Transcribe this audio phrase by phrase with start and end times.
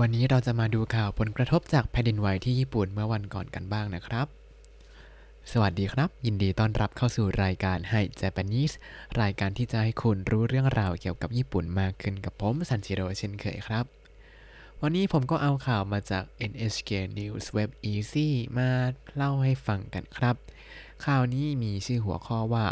[0.00, 4.26] วันนี้เราจะมาดูข่าวผลกระทบจากแผ่นดินไหวที่ญี่ปุ่นเมื่อวันก่อนกันบ้างนะครับ
[5.52, 8.74] สวัสดีครับ ยินดีต้อนรับเข้าสู่รายการให้ Japanese
[9.20, 13.84] รายการที่จะให้คุณรู้เรื่องราวเกี่ยวกับญี่ปุ่นมากขึ้นกับผมซันจิโร่เช่นเคยครับ
[14.82, 18.68] วันนี้ผมก็เอาข่าวมาจาก NHK News Web Easy มา
[19.14, 20.36] เล่าให้ฟังกันครับ
[21.04, 22.66] ข่าวนี้มีชื่อหัวข้อว่า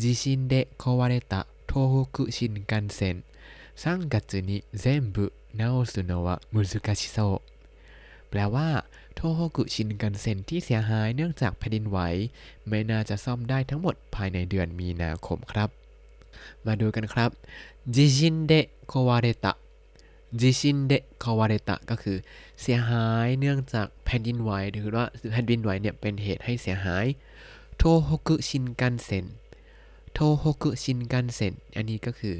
[0.00, 3.16] จิชินเดะโควาเรตะโทฮุกุชินกันเซ็น
[3.82, 4.14] 3月
[4.48, 4.50] に
[4.82, 5.16] 全部
[5.60, 7.18] นาสุโนะมุซุกาชิโซ
[8.28, 8.68] แปลว่า
[9.14, 11.98] โทโฮกุชินกันเซ็นที่เสียหายเนื่องจากแผ่นดินไหว
[12.68, 15.68] ไม่น่าจะซ่อมได้ทั้งหมดภายในเดือนมีนาคมครับ
[16.66, 17.30] มาดูกันครับ
[17.94, 19.52] จิชินเดะโควาเรตะ
[20.40, 22.16] จิชินเดะโควาเรตะก็คือ
[22.60, 27.06] เสียหายเนื่องจากแผ่นดินไหวหรือว่าแผ่นดินไหวเนี่ยเป็นเหตุให้เสียหาย
[27.76, 29.24] โทโฮกุชินกันเซ็น
[30.12, 32.36] โทโฮกุชินกันเซ็นอันนี้ก็คือ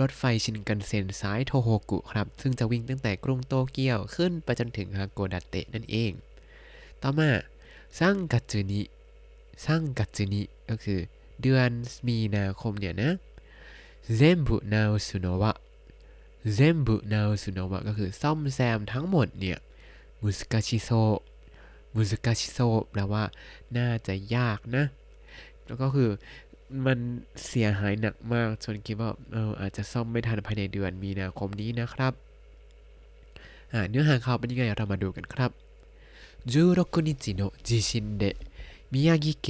[0.00, 6.12] รถไฟชินกันเซ็นสายโทโฮกุครับ ซึ่งจะวิ่งตั้งแต่กรุงโตเกียวขึ้นไปจนถึงฮาโกดาเตะนั่นเอง
[7.02, 7.30] ต่อมา
[7.98, 8.82] ซังกัตจุนิ
[9.64, 11.00] ซังกัตจุนิก็คือ
[11.40, 11.70] เดือน
[12.06, 13.10] มีนาคมเนี่ยนะ
[14.16, 15.52] เซมบุนาสุโนวะ
[16.54, 19.58] เซมบุนาสุโนวะก็คือซ่อมแซมทั้งหมดเนี่ย
[20.22, 20.90] มุสกาชิโซ
[21.94, 22.58] มุสกาชิโซ
[22.90, 23.24] แปลว่า
[23.76, 24.84] น่าจะยากนะ
[25.66, 26.10] แล้วก็คือ
[26.85, 26.99] มัน
[27.45, 32.13] เสียหายหนักมาก จนคิดว่าเอออาจจะซ่อมไม่ทันภายในเดือนมีนาคมนี้นะครับ
[33.73, 35.51] อ่าเนื้อหาข่าวเป็นยังไงเรามาดูกันครับ
[36.53, 38.23] 16日の地震で
[38.91, 39.47] 宮城県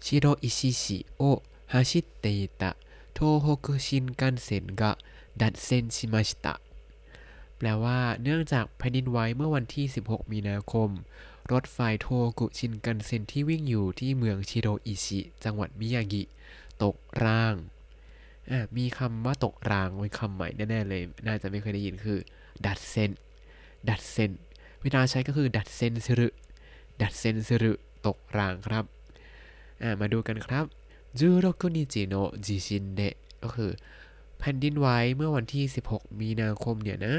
[0.00, 2.76] 白石市を走っていた
[3.14, 4.98] 東北新幹線が
[5.36, 6.60] 脱線しました
[7.58, 10.88] แปลว่า เนื่องจากแผ่นดินไหวเมื่อวันที่ 16 มีนาคม
[11.53, 12.07] รถไฟโท
[12.39, 16.23] โฮคุชินกันเซนที่วิ่งอยู่ที่เมืองชิโรอิชิ จังหวัดมิยากิ
[16.83, 17.55] ตกราง
[18.77, 22.19] มีคำว่าตกรางเป็นคำใหม่แน่ๆเลย น่าจะไม่เคยได้ยินคือ
[22.65, 23.11] 脱線
[23.89, 24.31] 脱線
[24.81, 27.73] เวลาใช้ก็คือ 脱線する 脱線する
[28.05, 28.85] ตกรางครับ
[29.99, 30.65] มาดูกันครับ
[31.19, 33.71] 十六日の地震でก็คือ
[34.39, 37.15] แผ่นดินไหวเมื่อวันที่ 16 มีนาคมเนี่ยนะ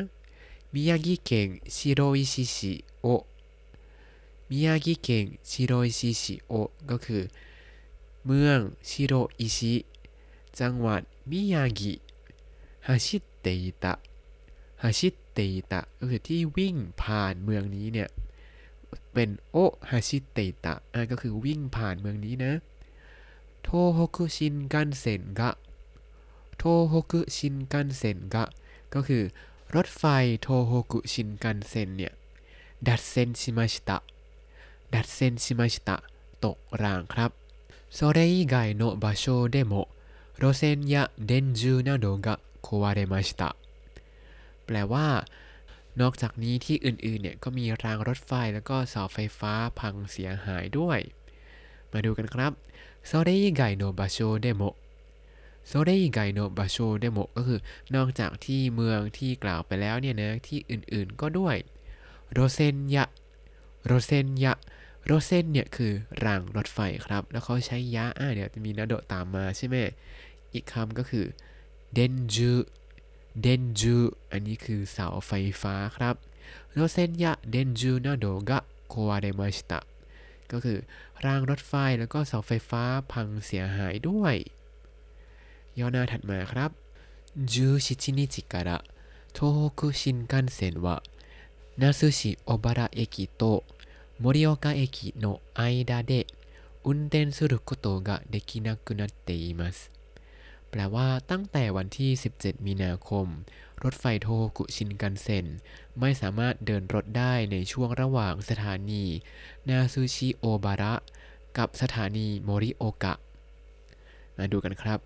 [0.72, 6.52] 宮城県白石市を 宮城県白石市を
[6.90, 7.22] ก็คือ
[8.24, 9.74] เมืองชิโรอิชิ
[10.58, 11.92] จังหวัดมิยากิ
[12.86, 18.08] 走っていた 走っていた ก็คือที่วิ่งผ่านเมืองนี้เนี่ย
[19.12, 19.56] เป็นを走
[19.90, 22.52] っていたอ่าก็คือวิ่งผ่านเมืองนี้นะ
[23.62, 25.50] 東北新幹線が
[26.58, 28.44] โทโฮกุชินกันเซ็นกะ
[28.94, 29.22] ก็คือ
[29.74, 30.02] รถไฟ
[30.42, 32.12] โทโฮกุชินกันเซ็นเนี่ย
[32.86, 33.98] ดัดเซ็นชิมาชิตะ
[34.93, 35.97] ดัดเซ็นชิมาชิตะ
[36.43, 37.31] ตกรางครับ
[37.97, 39.73] それ以外の場所でも
[40.41, 43.55] 路線や電柱などが壊れました
[44.65, 45.07] แปลว่า
[46.01, 50.99] นอกจากนี้ที่อื่นๆเนี่ยก็มีรางรถไฟแล้วก็เสาไฟฟ้าพังเสียหายด้วย
[51.91, 52.51] มาดูกันครับ
[53.09, 54.63] それ以外の場所でも
[55.67, 57.59] โซเรอิไกโนบาโชเดโมก็คือ
[57.95, 61.55] นอกจากที่เมืองที่กล่าวไปแล้วเนี่ยนะที่อื่นๆก็ด้วย
[62.31, 63.05] โรเซนยะ
[63.85, 64.53] โรเซนยะ
[65.10, 65.92] รถเส้นเนี่ยคือ
[66.24, 69.76] รางรถไฟครับ แล้วเขาใช้ยะอ่าเนี่ยจะมีนาโดตามมาใช่ไหม
[70.52, 71.26] อีกคำก็คือ
[71.94, 72.52] เดนจู
[73.42, 73.96] เดนจู
[74.30, 75.32] อันนี้คือเสาไฟ
[75.62, 76.14] ฟ้าครับ
[76.78, 79.80] รถเส้นยะเดนจูนาโดกะโควาเดมาชิตะ
[80.50, 80.78] ก็คือ
[81.24, 82.82] รางรถไฟแล้วก็เสาไฟฟ้า
[83.12, 84.36] พังเสียหายด้วย
[85.78, 86.70] ย่อหน้าถัดมาครับ
[87.52, 88.78] จูชิชินิจิการะ
[89.32, 90.96] โทฮคุชินคันเซนวะ
[91.80, 93.42] นาซุชิโอบาระเอกิโต
[94.19, 96.27] 盛岡駅の間で
[96.83, 99.91] 運転することができなくなっています
[100.69, 103.27] แปลว่าตั้งแต่วันที่ 17 มีนาคม
[103.83, 105.45] รถไฟโทโฮกุชินกันเซ็น
[105.99, 109.03] ไม่สามารถเดินรถได้ในช่วงระหว่างสถานี
[109.69, 110.93] นาซูชิโอบาระ
[111.57, 113.13] กับสถานีโมริโอกะ
[114.37, 114.99] มาดูกันครับ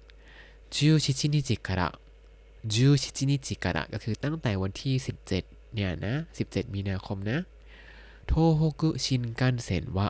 [0.74, 1.82] 17日から
[2.66, 4.96] 17日からก็คือตั้งแต่วันที่
[5.36, 6.14] 17 เนี่ยนะ
[6.48, 7.40] 17 มีนาคมนะ
[8.29, 10.09] โทโฮกุชินกันเซ็นวะ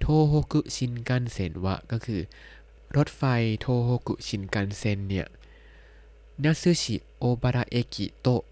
[0.00, 2.20] โทโฮกุชินกันเซ็นวะก็คือ
[2.96, 3.22] รถไฟ
[3.60, 5.26] โทโฮกุชินกันเซ็นเนี่ย
[6.44, 8.42] นาซึชิโอบาระเอกิโตะ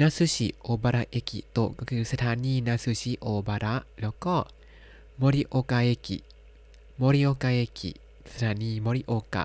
[0.00, 4.36] นาซึชิโอบาระเอกิโตะก็คือสถานีนาซึชิโอบาระแล้วก็
[5.20, 6.16] มอริโอกะเอกิ
[7.00, 7.90] มอริโอกะเอกิ
[8.32, 9.44] สถานีมอริโอกะ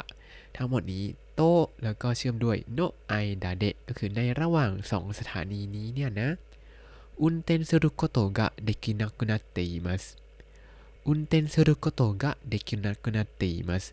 [0.55, 1.05] ทั้งหมดนี้
[1.35, 3.13] โตะแล้วก็เชื่อมด้วยโนไอ
[3.43, 6.29] ดาเดะก็คือในระหว่าง 2 สถานีนี้เนี่ยนะ
[7.22, 10.16] อุนเตนすることができなくなっています
[11.06, 13.92] อุนเตนすることができなくなっています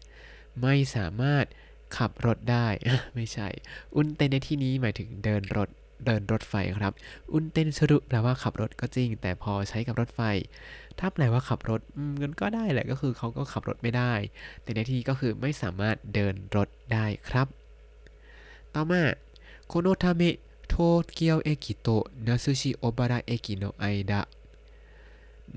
[0.60, 1.45] ไม่สามารถ
[1.98, 2.68] ขับรถได้
[3.16, 3.48] ไม่ใช่
[3.95, 5.69] อุนเตนในที่นี้หมายถึงเดินรถ
[6.06, 6.94] เดินรถไฟครับ
[7.33, 10.22] อุนเตนสรุแปลว่าขับรถก็จริง แต่พอใช้กับรถไฟ
[11.00, 11.81] ถ้าแปลว่าขับรถ
[12.22, 14.13] มันก็ได้แหละ ก็คือเขาก็ขับรถไม่ได้
[14.63, 17.48] แต่ในที่ก็คือไม่สามารถเดินรถได้ครับ
[18.75, 19.01] ต่อมา
[19.68, 20.36] โคโนทาเมะ
[20.68, 20.74] โต
[21.13, 21.88] เกียวเอกิโต
[22.25, 24.22] นาซุชิโอบาระเอกิโนไอดะ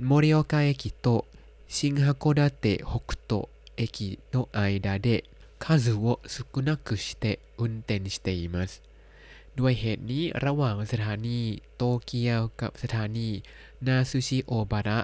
[0.06, 1.06] โมริโอกะเอกิโต
[1.74, 3.32] ชินฮาโกดะเตะฮกุโต
[3.76, 5.22] เอกิโนไอดะเดะ
[5.64, 8.82] 数を少なくして運転しています
[9.56, 11.38] ด้วยเหตุนี้ระหว่างสถานี
[11.76, 13.28] โตเกียวกับสถานี
[13.86, 15.00] นาซูชิโอบาระ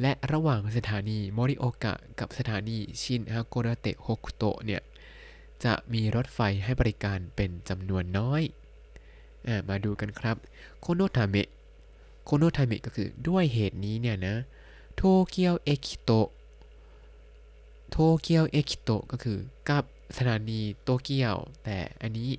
[0.00, 4.82] และระหว่างสถานีมอริโอกะกับสถานีชินฮาโกดะเตะฮกุโตะเนี่ย
[5.64, 8.59] จะมีรถไฟให้บริการเป็นจำนวนน้อยอ
[9.69, 10.37] มาดูกันครับ
[10.81, 14.35] このため このため ก็คือด้วยเหตุนี้เนี่ยนะ
[14.95, 19.37] 東京駅と 東京駅と ก็คือ
[19.69, 19.83] กับ
[20.17, 22.31] สถานีโตเกียว แต่อันนี้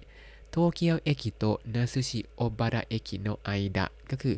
[0.51, 4.37] โตเกียวเอคิโตะนาซูชิโอบาระเอคิโนไอดะก็คือ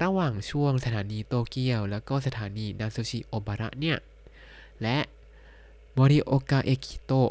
[0.00, 3.96] ระหว่างช่วงสถานีโตเกียว แล้วก็สถานีนาซูชิโอบาระเนี่ย
[4.82, 4.98] และ
[5.96, 7.30] มอริโอกะเอคิโตะ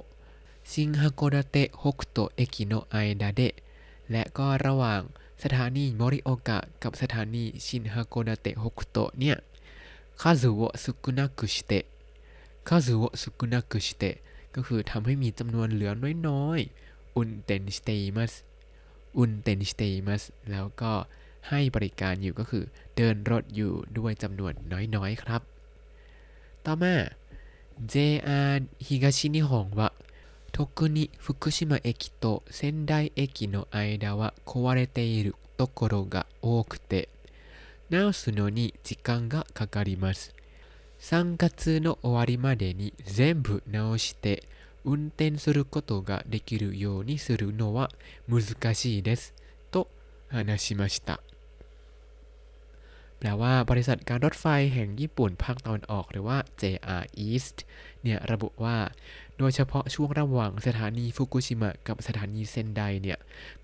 [0.71, 3.53] 新函館北斗駅の間で
[4.11, 5.01] และก็ระหว่าง
[5.43, 9.37] สถานีมอริโอกะกับสถานีชินฮาโกนาเตะฮกุโตะเนี่ย
[10.21, 11.85] คาซูโอะสุกุนากุชิเตะ
[12.67, 14.15] คาซูโอะสุกุนากุชิเตะ
[14.55, 15.91] ก็คือทำให้มีจำนวนเหลือ
[16.27, 18.33] น้อยๆ運転しています
[19.17, 20.93] 運転しています แล้วก็
[21.49, 22.63] ให้บริการอยู่ก็คือ
[22.95, 24.53] เดินรถอยู่ด้วยจำนวน
[24.95, 25.41] น้อยๆครับ
[26.65, 26.95] ต่อมา
[27.93, 28.53] JR
[28.85, 29.93] ฮิกาชินิฮงะ
[30.51, 37.09] 特に福島駅と仙台駅の間は壊れているところが多くて
[37.89, 40.33] 直すのに時間がかかります。
[40.99, 44.43] 3月の終わりまでに全部直して
[44.83, 47.89] 運転することができるようにするのは
[48.27, 49.33] 難しいです。
[49.71, 49.87] と
[50.29, 51.21] 話しました。
[53.19, 57.57] แปลว่าบริษัทการรถไฟแห่งญี่ปุ่นภาคตะวันออกหรือว่า JR East
[58.03, 58.77] เนี่ยระบุว่า
[59.37, 63.19] โดยเฉพาะช่วงระหว่างสถานีฟุกุชิมะกับสถานีเซนไดเนี่ย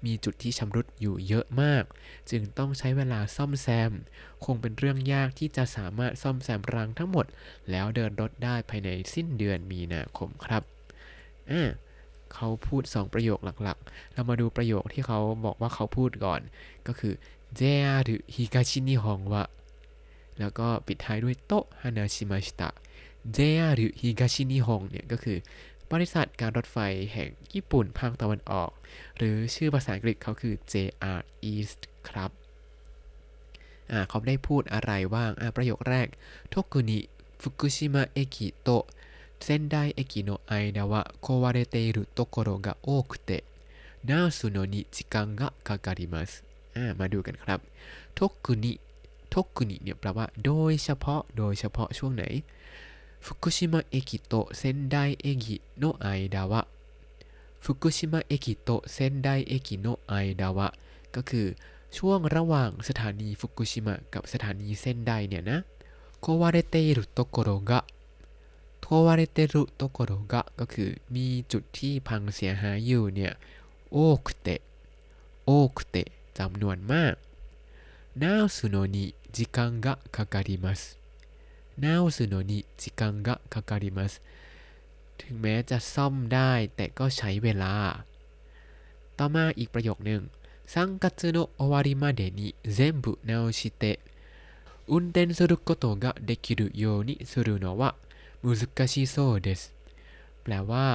[0.05, 1.83] มีจุดที่ชำรุดอยู่เยอะมาก
[2.29, 3.91] จึงต้องใช้เวลาซ่อมแซม
[4.45, 7.25] คงเป็นเรื่องยากที่จะสามารถซ่อมแซมรางทั้งหมด
[7.71, 10.63] แล้วเดินรถได้ภายในสิ้นเดือนมีนาคมครับ
[11.51, 11.63] อ่า
[12.33, 16.41] เขาพูด 2 ประโยคหลักๆ เรามาดูประโยคที่เขาบอกว่าเขาพูดก่อน
[16.87, 17.13] ก็คือ
[17.58, 19.44] JR ฮิกาชินิฮงวะ
[20.38, 21.52] แล้วก็ปิดท้ายด้วยโต
[21.82, 22.68] ฮานาชิมาชิตะ
[23.36, 25.38] JR ฮิกาชินิฮงเนี่ยก็คือ
[25.92, 26.76] บริษัทการรถไฟ
[27.12, 28.70] แห่งญี่ปุ่นภาคตะวันออก
[29.16, 31.20] หรือชื่อภาษาอังกฤษเขาคือ JR
[31.52, 32.30] East ครับ
[33.90, 36.08] อ่าเขาได้พูดอะไรบ้างอ่าประโยคแรก
[36.50, 37.00] โทกุนิ
[37.40, 38.68] ฟุกุชิมะเอกิโต
[39.40, 43.42] 仙台駅の間は壊れているところが多くて
[44.04, 46.53] 直すのに時間がかかりますอ่าม
[47.03, 47.59] าดูกันครับ
[48.17, 48.73] ทกุนิ
[49.33, 52.23] ทกุนิเนี่ยแปลว่าโดยเฉพาะโดยเฉพาะช่วงไหน
[53.25, 60.67] 福島駅と仙台駅の間は 福島駅と仙台駅の間は
[61.15, 61.45] ก็คือ
[61.97, 65.59] ช่วงระหว่างสถานีฟุกุชิมะกับสถานีเซนไดเนี่ยนะ
[66.19, 73.33] 壊れているところが 壊れているところが ก็คือมีจุดที่พังเสียหายอยู่เนี่ย
[73.91, 74.61] โอคุเตะ
[75.45, 77.13] โอคุเตะ จำนวนมาก
[78.21, 79.05] นาสุโนนิ
[79.35, 80.81] จิคังกะคาการิมัส
[81.83, 84.13] นาสุโนนิจิคังกะคาการิมัส
[85.19, 87.73] ถึงแม้จะซ่อมได้แต่ก็ใช้เวลา
[89.17, 90.21] ต่อมาอีกประโยคหนึ่ง
[90.73, 93.83] สังกัจโนโอวาริมาเดนิเซมบุนาชิเต
[94.89, 97.89] อุนเทนสุรุโกโตกะเดคิรุโยนิสุรุโนะวะ
[98.41, 99.61] 難しそうです
[100.41, 100.87] แปลว่า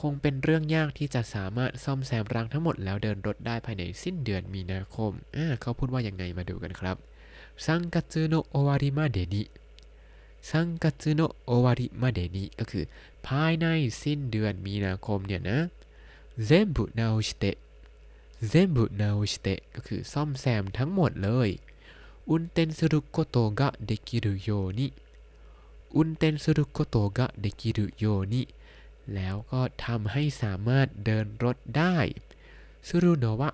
[0.00, 5.12] คงเป็นเรื่องยากที่จะสามารถซ่อมแซมรางทั้งหมดแล้วเดินรถได้ภายในสิ้นเดือนมีนาคม
[5.60, 6.96] เขาพูดว่ายังไงมาดูกันครับ
[7.66, 12.84] 3月の終わりまでに 3月の終わりまでに ก็คือ
[13.26, 13.66] ภายใน
[14.02, 15.58] สิ้นเดือนมีนาคมเนี่ยนะ
[16.44, 21.50] 全部直して 全部直して ก็คือซ่อมแซมทั้งหมดเลย
[22.30, 24.86] อุนเตนสุรุโกโตะเดกิรุโยนิ
[25.96, 28.42] อุนเตนสุรุโกโตะะเดกิรุโยนิ
[29.14, 31.96] แล้วก็ทำให้สามารถเดินรถได้
[32.88, 33.50] ซูรุโนวะ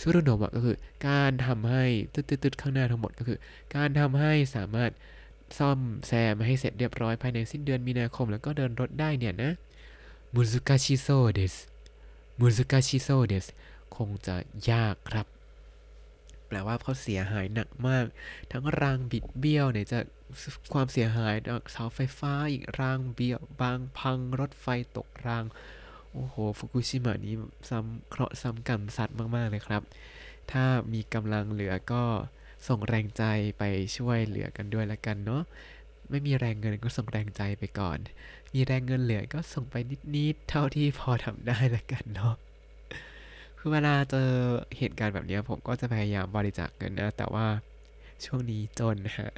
[0.00, 0.76] ซูรุโนวะก็คือ
[1.08, 3.38] การทำให้ตืดๆข้างหน้าทั้งหมดก็คือ
[3.76, 4.90] การทำให้สามารถ
[5.58, 9.52] ซ่อมแซมให้เสร็จเรียบร้อยภายในสิ้นเดือนมีนาคม แล้วก็เดินรถได้เนี่ยนะ
[10.34, 11.54] มุซุกาชิโซเดส
[12.38, 13.46] มุซุกาชิโซเดส
[13.96, 14.36] คงจะ
[14.70, 15.26] ยากครับ
[16.52, 18.06] แปลว่าเขาเสียหายหนักมาก
[18.52, 19.98] ทั้งรางบิดเบี้ยวเนี่ยจะ
[20.72, 24.66] ความเสียหายจากเสาไฟฟ้าอีกรางเบี้ยว บางพังรถไฟ
[24.96, 25.44] ตกราง
[26.12, 27.34] โอ้โหฟุกุชิมะนี้
[27.68, 29.82] ซ้ำเคราะห์ซ้ำกรรมสัตว์มาก ๆ เลยครับ
[30.52, 32.04] ถ้ามีกำลังเหลือก็
[32.68, 33.24] ส่งแรงใจ
[33.58, 33.62] ไป
[33.96, 35.42] ช่วยเหลือกันด้วยละกันเนาะ
[36.10, 37.98] ไม่มีแรงเงินก็ส่งแรงใจไปก่อน
[38.52, 39.74] มีแรงเงินเหลือก็ส่งไป
[40.16, 42.34] นิด ๆ เท่าที่พอทำได้ละกันเนาะ
[43.64, 44.30] คือเวลาเจอ
[44.78, 47.46] เหตุการณ์แบบนี้ผมก็จะพยายามบริจาคเงินนะ แต่ว่า
[48.24, 49.30] ช่วงนี้จนฮะ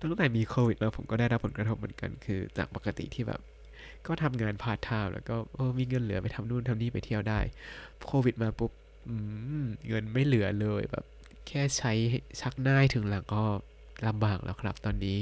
[0.00, 3.40] ตั้งแต่มีโควิดมาผมก็ได้รับผลกระทบเหมือนกัน คือจากปกติที่แบบ
[4.06, 5.34] ก็ทำงานพาร์ทไทม์แล้วก็
[5.78, 7.40] มีเงินเหลือไปทำนู่นทำนี่ไปเที่ยวได้
[8.06, 8.72] โควิดมาปุ๊บ
[9.88, 11.04] เงินไม่เหลือเลยแบบ
[11.46, 11.92] แค่ใช้
[12.40, 13.44] ชักหน้าถึงหลังก็
[14.06, 15.18] ลำบากแล้วครับตอนนี้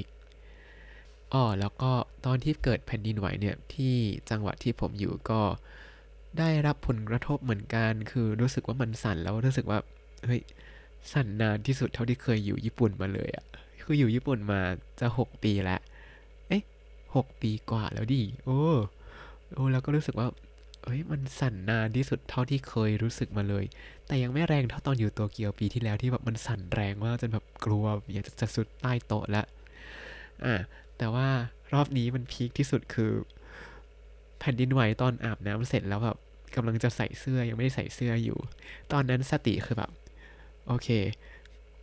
[1.32, 1.92] อ้อแล้วก็
[2.26, 3.94] ตอนที่เกิดแผ่นดินไหวเนี่ยที่
[4.30, 5.40] จังหวัดที่ผมอยู่ก็
[6.38, 9.78] ได้รับผลกระทบเหมือนกัน คือรู้สึกว่ามันสั่นแล้วรู้สึกว่า
[10.24, 10.40] เฮ้ย
[11.12, 13.44] สั่นนานที่สุดเท่าที่เคยอยู่ญี่ปุ่นมาเลยอะ
[13.84, 14.60] คืออยู่ญี่ปุ่นมา
[15.00, 15.80] จะหกปีแล้ว
[16.48, 16.62] เอ๊ะ
[17.14, 18.60] หกปีกว่าแล้วดิโอ้
[19.54, 20.28] โอ้แล้วก็รู้สึกว่า
[20.84, 23.64] เอ้ยมันสั่นนานที่สุดเท่าที่เคยรู้สึกมาเลย
[24.06, 29.46] แต่ยังไม่แรงเท่าตอนอยู่โตเกียวปีที่แล้วที่แบบมันสั่นแรงมากจนแบบกลัวอยากจะสุดใต้โต๊ะล้ว
[30.44, 30.54] อะ
[30.98, 31.28] แต่ว่า
[31.72, 33.12] รอบนี้มันพีคที่สุดคือ
[34.40, 36.16] แผ่นดินไหวตอนอาบน้ำเสร็จแล้วแบบ
[36.56, 38.38] กำลังจะใส่เสื้อยังไม่ได้ใส่เสื้ออยู่
[38.92, 39.90] ตอนนั้นสติคือแบบ
[40.68, 40.88] โอเค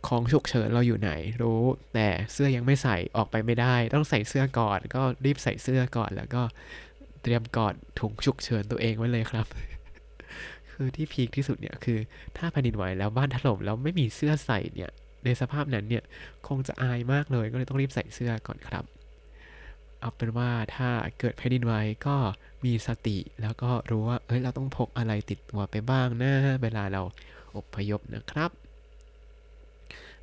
[0.08, 1.10] ของฉุกเฉินเราอยู่ไหน
[1.42, 1.62] รู้
[1.94, 6.42] แต่เสื้อยังไม่ใส่ออกไปไม่ได้ ต้องใส่เสื้อก่อน ก็รีบใส่เสื้อก่อนแล้วก็
[7.22, 9.46] เตรียมกอดถุงฉุกเฉินตัวเองไว้เลยครับ
[10.72, 11.98] คือที่พีคที่สุดเนี่ยคือ
[12.36, 14.90] ถ้าแผ่นดินไหวแล้วบ้านถล่มแล้วไม่มีเสื้อใส่เนี่ย
[15.24, 16.04] ในสภาพนั้นเนี่ย
[16.48, 18.84] คงจะอายมากเลยก็เลยต้องรีบใส่เสื้อก่อนครับ
[20.02, 21.72] เอาเป็นว่าถ้าเกิดแผ่นดินไหว
[22.06, 22.16] ก็
[22.64, 26.32] มีสติแล้วก็รู้ว่า เอ้ย เราต้องพกอะไรติดตัวไปบ้างนะ
[26.62, 27.02] เวลาเรา
[27.56, 28.50] อพยพนะครับ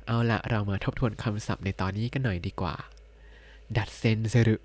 [0.06, 2.74] เอาละเรามาทบทวนคำศัพท์ในตอนนี้กันหน่อยดีกว่า
[3.76, 4.56] ดัดเซนซึรุ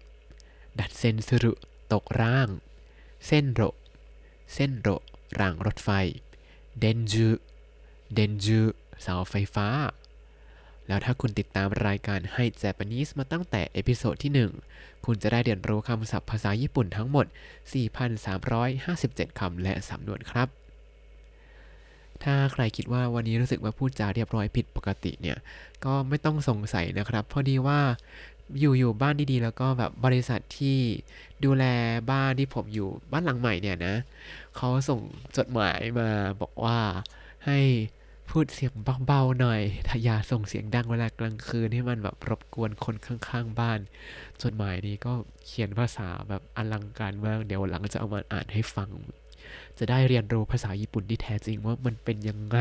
[0.79, 1.53] ดัดเซนซึรุ
[1.93, 2.49] ตกร่าง
[3.27, 3.61] เส้นโร
[4.53, 4.89] เส้นโร
[5.39, 5.89] รางรถไฟ
[6.79, 7.27] เดนจู
[8.13, 8.59] เดนจู
[9.01, 9.67] เสาไฟฟ้า
[10.87, 17.25] แล้วถ้าคุณติดตามรายการให้ Japanese มาตั้งแต่ episode ที่ 1 คุณจะได้เรียนรู้คำศัพท์ภาษาญี่ปุ่นทั้งหมด
[18.53, 20.47] 4,357 คำและสำนวนครับ
[22.23, 25.37] ถ้าใครคิดว่าวันนี้รู้สึกว่าพูดจาเรียบร้อยผิดปกติเนี่ย
[25.85, 27.79] ก็ไม่ต้องสงสัยนะครับ พอดีว่า
[28.59, 30.77] อยู่อยู่บ้านดีๆ แล้วก็แบบบริษัทที่
[31.45, 31.63] ดูแล
[32.11, 33.95] บ้านที่ผมอยู่บ้านหลังใหม่เนี่ยนะ
[34.55, 34.99] เขาส่ง
[35.37, 36.09] จดหมายมา
[36.41, 36.77] บอกว่า
[37.45, 37.59] ให้
[38.29, 38.73] พูดเสียง
[39.07, 43.79] เบาๆหน่อยถ้าอย่าส่งเสียงดังเวลากลางคืนให้มันแบบรบกวนคนข้างๆบ้าน
[44.41, 45.13] จดหมายนี้ก็
[45.45, 48.89] เขียนภาษาแบบอลังการมาก เดี๋ยวหลังจะเอามาอ่านให้ฟัง
[49.77, 52.57] จะได้เรียนรู้ภาษาญี่ปุ่นที่แท้จริงว่ามันเป็นยังไง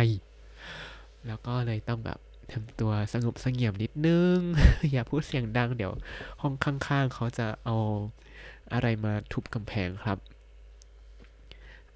[1.26, 2.18] แล้วก็เลยต้องแบบ
[2.52, 4.38] ทำตัวสงบสงี่ยมนิดนึง
[4.92, 5.92] อย่าพูดเสียงดัง เดี๋ยว
[6.40, 7.76] ห้องข้างๆ เขาจะเอา
[8.72, 10.18] อะไรมาทุบกำแพงครับ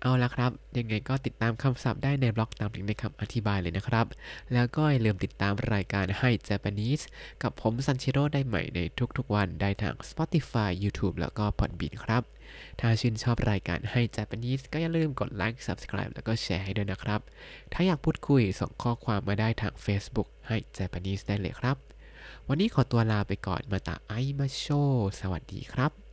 [0.03, 4.07] เอาละครับ ยังไงก็ติดตามคำศัพท์ได้ในบล็อกตามลิงก์ในคำอธิบายเลยนะครับ
[4.53, 7.05] แล้วก็อย่าลืมติดตามรายการให้ Japanese
[7.43, 8.81] กับผมซันชิโร่ได้ใหม่ใน
[9.17, 12.23] ทุกๆวันได้ทาง Spotify YouTube แล้วก็ Podbean ครับ
[12.81, 17.21] ถ้าชื่นชอบรายการให้ Japanese ก็อย่าลืมกดไลค์ Subscribe แล้วก็แชร์ให้ด้วยนะครับ
[17.73, 21.77] ถ้าอยากพูดคุยส่งข้อความมาได้ทาง Facebook ให้ Japanese ได้เลยครับ
[22.49, 24.67] วันนี้ขอตัวลาไปก่อนมาตาไอมาโช
[25.21, 26.08] สวัสดีครับ